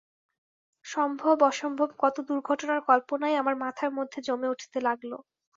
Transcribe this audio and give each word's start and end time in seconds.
সম্ভব 0.85 1.37
অসম্ভব 1.49 1.89
কত 1.99 2.15
দুর্ঘটনার 2.27 2.79
কল্পনাই 2.89 3.33
আমার 3.41 3.55
মাথার 3.63 3.91
মধ্যে 3.97 4.19
জমে 4.27 4.51
উঠতে 4.53 4.79
লাগল। 4.87 5.11